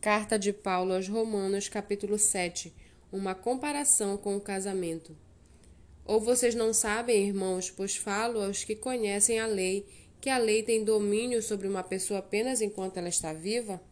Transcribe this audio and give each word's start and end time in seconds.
Carta 0.00 0.38
de 0.38 0.52
Paulo 0.52 0.94
aos 0.94 1.08
Romanos, 1.08 1.68
capítulo 1.68 2.20
7 2.20 2.72
Uma 3.10 3.34
comparação 3.34 4.16
com 4.16 4.36
o 4.36 4.40
casamento. 4.40 5.16
Ou 6.04 6.20
vocês 6.20 6.54
não 6.54 6.72
sabem, 6.72 7.26
irmãos, 7.26 7.68
pois 7.68 7.96
falo 7.96 8.40
aos 8.40 8.62
que 8.62 8.76
conhecem 8.76 9.40
a 9.40 9.46
lei, 9.46 9.84
que 10.20 10.30
a 10.30 10.38
lei 10.38 10.62
tem 10.62 10.84
domínio 10.84 11.42
sobre 11.42 11.66
uma 11.66 11.82
pessoa 11.82 12.20
apenas 12.20 12.60
enquanto 12.60 12.98
ela 12.98 13.08
está 13.08 13.32
viva? 13.32 13.82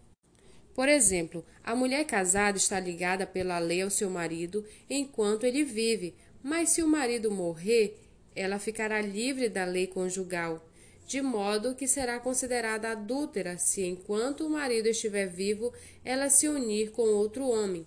Por 0.76 0.88
exemplo, 0.88 1.44
a 1.64 1.74
mulher 1.74 2.04
casada 2.04 2.56
está 2.56 2.78
ligada 2.78 3.26
pela 3.26 3.58
lei 3.58 3.82
ao 3.82 3.90
seu 3.90 4.08
marido 4.08 4.64
enquanto 4.88 5.42
ele 5.42 5.64
vive, 5.64 6.14
mas 6.40 6.68
se 6.68 6.84
o 6.84 6.88
marido 6.88 7.32
morrer, 7.32 7.98
ela 8.32 8.60
ficará 8.60 9.00
livre 9.00 9.48
da 9.48 9.64
lei 9.64 9.88
conjugal 9.88 10.64
de 11.06 11.22
modo 11.22 11.74
que 11.74 11.86
será 11.86 12.18
considerada 12.18 12.90
adúltera 12.90 13.56
se, 13.58 13.84
enquanto 13.84 14.44
o 14.44 14.50
marido 14.50 14.88
estiver 14.88 15.28
vivo, 15.28 15.72
ela 16.04 16.28
se 16.28 16.48
unir 16.48 16.90
com 16.90 17.02
outro 17.02 17.48
homem. 17.48 17.86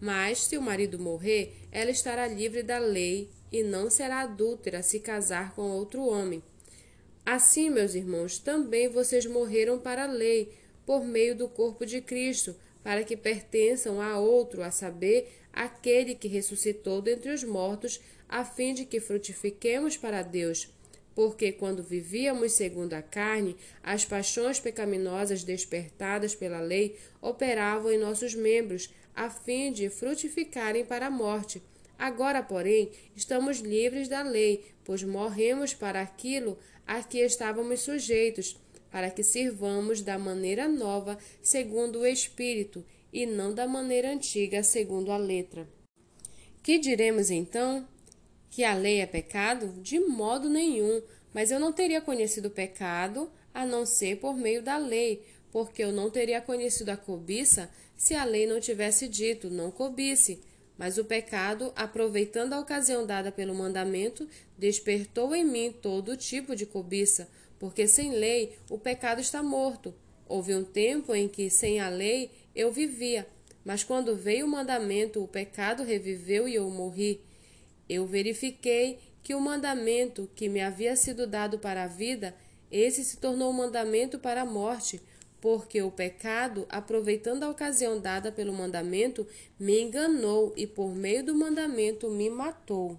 Mas, 0.00 0.44
se 0.44 0.56
o 0.56 0.62
marido 0.62 0.98
morrer, 0.98 1.54
ela 1.72 1.90
estará 1.90 2.26
livre 2.26 2.62
da 2.62 2.78
lei 2.78 3.30
e 3.50 3.62
não 3.62 3.90
será 3.90 4.20
adúltera 4.20 4.82
se 4.82 5.00
casar 5.00 5.54
com 5.54 5.70
outro 5.70 6.06
homem. 6.06 6.42
Assim, 7.26 7.68
meus 7.68 7.94
irmãos, 7.94 8.38
também 8.38 8.88
vocês 8.88 9.26
morreram 9.26 9.78
para 9.78 10.04
a 10.04 10.10
lei, 10.10 10.52
por 10.86 11.04
meio 11.04 11.36
do 11.36 11.48
corpo 11.48 11.84
de 11.84 12.00
Cristo, 12.00 12.54
para 12.82 13.04
que 13.04 13.16
pertençam 13.16 14.00
a 14.00 14.18
outro, 14.18 14.62
a 14.62 14.70
saber, 14.70 15.32
aquele 15.52 16.14
que 16.14 16.28
ressuscitou 16.28 17.00
dentre 17.00 17.32
os 17.32 17.44
mortos, 17.44 18.00
a 18.28 18.44
fim 18.44 18.72
de 18.74 18.84
que 18.84 18.98
frutifiquemos 18.98 19.96
para 19.96 20.22
Deus. 20.22 20.68
Porque 21.14 21.52
quando 21.52 21.82
vivíamos 21.82 22.52
segundo 22.52 22.94
a 22.94 23.02
carne, 23.02 23.56
as 23.82 24.04
paixões 24.04 24.58
pecaminosas 24.58 25.44
despertadas 25.44 26.34
pela 26.34 26.60
lei 26.60 26.96
operavam 27.20 27.92
em 27.92 27.98
nossos 27.98 28.34
membros, 28.34 28.90
a 29.14 29.28
fim 29.28 29.72
de 29.72 29.90
frutificarem 29.90 30.84
para 30.84 31.06
a 31.06 31.10
morte. 31.10 31.62
Agora, 31.98 32.42
porém, 32.42 32.90
estamos 33.14 33.58
livres 33.58 34.08
da 34.08 34.22
lei, 34.22 34.64
pois 34.84 35.02
morremos 35.02 35.74
para 35.74 36.00
aquilo 36.00 36.58
a 36.86 37.02
que 37.02 37.18
estávamos 37.18 37.80
sujeitos, 37.80 38.56
para 38.90 39.10
que 39.10 39.22
sirvamos 39.22 40.02
da 40.02 40.18
maneira 40.18 40.66
nova, 40.66 41.18
segundo 41.40 42.00
o 42.00 42.06
Espírito, 42.06 42.84
e 43.12 43.26
não 43.26 43.54
da 43.54 43.68
maneira 43.68 44.10
antiga, 44.10 44.62
segundo 44.62 45.12
a 45.12 45.16
letra. 45.16 45.68
Que 46.62 46.78
diremos 46.78 47.30
então? 47.30 47.86
Que 48.52 48.64
a 48.64 48.74
lei 48.74 49.00
é 49.00 49.06
pecado? 49.06 49.72
De 49.80 49.98
modo 49.98 50.50
nenhum, 50.50 51.00
mas 51.32 51.50
eu 51.50 51.58
não 51.58 51.72
teria 51.72 52.02
conhecido 52.02 52.48
o 52.48 52.50
pecado 52.50 53.32
a 53.54 53.64
não 53.64 53.86
ser 53.86 54.18
por 54.18 54.36
meio 54.36 54.62
da 54.62 54.76
lei, 54.76 55.24
porque 55.50 55.82
eu 55.82 55.90
não 55.90 56.10
teria 56.10 56.38
conhecido 56.38 56.90
a 56.90 56.96
cobiça 56.98 57.70
se 57.96 58.14
a 58.14 58.24
lei 58.24 58.46
não 58.46 58.60
tivesse 58.60 59.08
dito 59.08 59.48
não 59.48 59.70
cobisse. 59.70 60.42
Mas 60.76 60.98
o 60.98 61.04
pecado, 61.06 61.72
aproveitando 61.74 62.52
a 62.52 62.60
ocasião 62.60 63.06
dada 63.06 63.32
pelo 63.32 63.54
mandamento, 63.54 64.28
despertou 64.58 65.34
em 65.34 65.46
mim 65.46 65.72
todo 65.72 66.14
tipo 66.14 66.54
de 66.54 66.66
cobiça, 66.66 67.30
porque 67.58 67.88
sem 67.88 68.10
lei 68.10 68.58
o 68.68 68.76
pecado 68.76 69.22
está 69.22 69.42
morto. 69.42 69.94
Houve 70.28 70.54
um 70.54 70.62
tempo 70.62 71.14
em 71.14 71.26
que, 71.26 71.48
sem 71.48 71.80
a 71.80 71.88
lei, 71.88 72.30
eu 72.54 72.70
vivia, 72.70 73.26
mas 73.64 73.82
quando 73.82 74.14
veio 74.14 74.44
o 74.44 74.50
mandamento, 74.50 75.24
o 75.24 75.28
pecado 75.28 75.82
reviveu 75.82 76.46
e 76.46 76.56
eu 76.56 76.68
morri. 76.68 77.18
Eu 77.88 78.06
verifiquei 78.06 78.98
que 79.22 79.34
o 79.34 79.40
mandamento 79.40 80.28
que 80.34 80.48
me 80.48 80.60
havia 80.60 80.96
sido 80.96 81.26
dado 81.26 81.58
para 81.58 81.84
a 81.84 81.86
vida, 81.88 82.34
esse 82.70 83.04
se 83.04 83.18
tornou 83.18 83.50
um 83.50 83.54
mandamento 83.54 84.18
para 84.18 84.42
a 84.42 84.46
morte, 84.46 85.00
porque 85.40 85.82
o 85.82 85.90
pecado, 85.90 86.66
aproveitando 86.68 87.42
a 87.42 87.50
ocasião 87.50 88.00
dada 88.00 88.30
pelo 88.30 88.52
mandamento, 88.52 89.26
me 89.58 89.80
enganou 89.80 90.52
e 90.56 90.66
por 90.66 90.94
meio 90.94 91.24
do 91.24 91.34
mandamento 91.34 92.08
me 92.10 92.30
matou. 92.30 92.98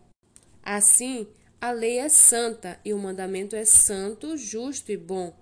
Assim, 0.62 1.28
a 1.59 1.72
lei 1.72 2.00
é 2.00 2.09
santa 2.09 2.79
e 2.84 2.94
o 2.94 3.00
mandamento 3.00 3.56
é 3.56 3.63
santo, 3.63 4.35
justo 4.38 4.91
e 4.91 4.97
bom. 4.97 5.34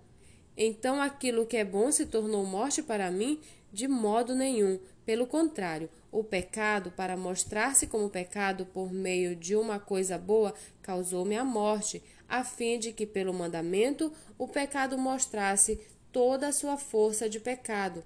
Então 0.55 1.01
aquilo 1.01 1.45
que 1.45 1.57
é 1.57 1.65
bom 1.65 1.91
se 1.91 2.05
tornou 2.05 2.45
morte 2.45 2.83
para 2.83 3.09
mim? 3.09 3.39
De 3.71 3.87
modo 3.87 4.35
nenhum. 4.35 4.79
Pelo 5.05 5.25
contrário, 5.25 5.89
o 6.11 6.23
pecado, 6.23 6.91
para 6.91 7.15
mostrar-se 7.15 7.87
como 7.87 8.09
pecado 8.09 8.65
por 8.65 8.91
meio 8.91 9.35
de 9.35 9.55
uma 9.55 9.79
coisa 9.79 10.17
boa, 10.17 10.53
causou-me 10.81 11.37
a 11.37 11.43
morte, 11.43 12.03
a 12.27 12.43
fim 12.43 12.77
de 12.77 12.91
que, 12.91 13.05
pelo 13.05 13.33
mandamento, 13.33 14.11
o 14.37 14.47
pecado 14.47 14.97
mostrasse 14.97 15.79
toda 16.11 16.47
a 16.47 16.51
sua 16.51 16.77
força 16.77 17.29
de 17.29 17.39
pecado. 17.39 18.03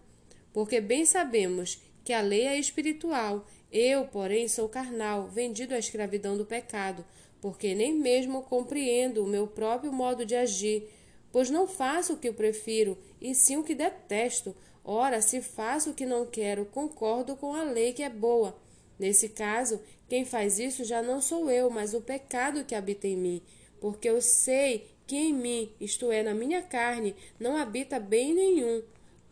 Porque 0.54 0.80
bem 0.80 1.06
sabemos 1.06 1.82
que 2.04 2.14
a 2.14 2.22
lei 2.22 2.46
é 2.46 2.58
espiritual, 2.58 3.46
eu, 3.72 4.06
porém, 4.06 4.48
sou 4.48 4.70
carnal, 4.70 5.28
vendido 5.28 5.74
à 5.74 5.80
escravidão 5.80 6.38
do 6.38 6.46
pecado, 6.46 7.04
porque 7.42 7.76
nem 7.76 7.94
mesmo 7.94 8.44
compreendo 8.44 9.24
o 9.24 9.28
meu 9.28 9.48
próprio 9.48 9.92
modo 9.92 10.26
de 10.26 10.36
agir, 10.36 10.90
pois 11.32 11.50
não 11.50 11.68
faço 11.68 12.14
o 12.14 12.18
que 12.18 12.30
eu 12.30 12.34
prefiro, 12.34 12.98
e 13.20 13.36
sim 13.36 13.58
o 13.58 13.64
que 13.64 13.76
detesto 13.76 14.56
Ora, 14.88 15.20
se 15.20 15.42
faço 15.42 15.90
o 15.90 15.94
que 15.96 16.06
não 16.06 16.28
quero, 16.28 16.66
concordo 16.66 17.36
com 17.36 17.56
a 17.56 17.64
lei 17.64 17.92
que 17.92 18.04
é 18.04 18.10
boa. 18.10 18.56
Nesse 19.00 19.30
caso, 19.30 19.82
quem 20.08 20.24
faz 20.24 20.60
isso 20.60 20.84
já 20.84 21.02
não 21.02 21.20
sou 21.20 21.50
eu, 21.50 21.72
mas 21.72 21.96
o 21.96 22.02
pecado 22.02 22.64
que 22.64 22.76
habita 22.76 23.08
em 23.08 23.18
mim, 23.18 23.42
porque 23.82 24.08
eu 24.08 24.22
sei 24.22 24.88
que 25.08 25.16
em 25.16 25.34
mim, 25.34 25.72
isto 25.82 26.12
é, 26.12 26.22
na 26.22 26.36
minha 26.36 26.62
carne, 26.62 27.16
não 27.40 27.58
habita 27.58 28.00
bem 28.00 28.32
nenhum, 28.34 28.84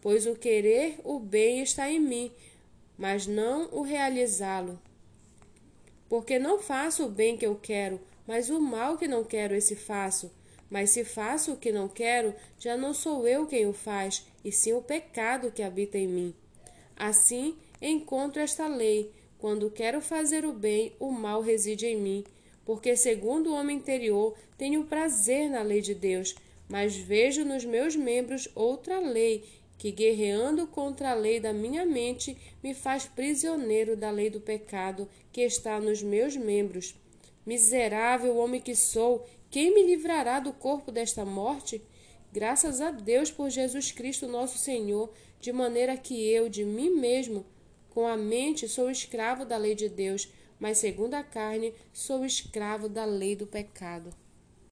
pois 0.02 0.26
o 0.26 0.36
querer 0.36 1.00
o 1.04 1.20
bem 1.20 1.62
está 1.62 1.88
em 1.88 2.00
mim, 2.00 2.32
mas 2.98 3.28
não 3.28 3.70
o 3.72 3.84
realizá-lo. 3.84 4.80
Porque 6.10 6.40
não 6.40 6.60
faço 6.60 7.06
o 7.06 7.10
bem 7.10 7.38
que 7.38 7.46
eu 7.46 7.56
quero, 7.56 8.02
mas 8.26 8.50
o 8.50 8.60
mal 8.60 8.98
que 8.98 9.08
não 9.08 9.24
quero, 9.24 9.54
esse 9.54 9.76
faço. 9.76 10.32
Mas 10.74 10.90
se 10.90 11.04
faço 11.04 11.52
o 11.52 11.56
que 11.56 11.72
não 11.72 11.88
quero, 11.88 12.34
já 12.58 12.76
não 12.76 12.96
sou 12.96 13.28
eu 13.28 13.46
quem 13.46 13.68
o 13.68 13.74
faz, 13.74 14.26
e 14.44 14.52
sim 14.52 14.74
o 14.74 14.82
pecado 14.82 15.52
que 15.52 15.62
habita 15.62 16.00
em 16.00 16.08
mim. 16.08 16.34
Assim, 16.96 17.56
encontro 17.80 18.42
esta 18.42 18.66
lei: 18.66 19.12
quando 19.38 19.70
quero 19.70 20.02
fazer 20.02 20.46
o 20.46 20.52
bem, 20.52 20.92
o 21.00 21.12
mal 21.12 21.42
reside 21.42 21.86
em 21.86 21.96
mim. 21.96 22.24
Porque, 22.66 22.96
segundo 22.96 23.52
o 23.52 23.54
homem 23.54 23.78
interior, 23.78 24.36
tenho 24.58 24.86
prazer 24.86 25.48
na 25.48 25.62
lei 25.62 25.80
de 25.80 25.94
Deus, 25.94 26.34
mas 26.68 26.96
vejo 26.96 27.46
nos 27.46 27.64
meus 27.64 27.96
membros 27.96 28.50
outra 28.56 28.98
lei, 29.00 29.46
que, 29.78 29.92
guerreando 29.92 30.66
contra 30.66 31.12
a 31.12 31.14
lei 31.14 31.40
da 31.40 31.54
minha 31.54 31.86
mente, 31.86 32.36
me 32.64 32.74
faz 32.74 33.06
prisioneiro 33.06 33.96
da 33.96 34.10
lei 34.10 34.32
do 34.32 34.42
pecado 34.42 35.08
que 35.32 35.42
está 35.42 35.80
nos 35.80 36.02
meus 36.02 36.36
membros. 36.36 36.96
Miserável 37.46 38.38
homem 38.38 38.60
que 38.60 38.74
sou, 38.74 39.24
quem 39.54 39.72
me 39.72 39.84
livrará 39.84 40.40
do 40.40 40.52
corpo 40.52 40.92
desta 40.92 41.24
morte? 41.24 41.80
Graças 42.32 42.82
a 42.82 42.90
Deus 42.90 43.30
por 43.30 43.52
Jesus 43.52 43.92
Cristo, 43.92 44.28
nosso 44.28 44.58
Senhor, 44.58 45.14
de 45.40 45.54
maneira 45.54 45.96
que 45.96 46.28
eu, 46.28 46.50
de 46.50 46.66
mim 46.66 46.90
mesmo, 46.90 47.46
com 47.92 48.08
a 48.08 48.18
mente, 48.18 48.68
sou 48.68 48.90
escravo 48.90 49.46
da 49.46 49.56
lei 49.56 49.76
de 49.76 49.88
Deus, 49.88 50.28
mas 50.60 50.80
segundo 50.80 51.14
a 51.14 51.22
carne, 51.22 51.72
sou 51.94 52.26
escravo 52.26 52.90
da 52.90 53.06
lei 53.06 53.36
do 53.36 53.46
pecado. 53.46 54.10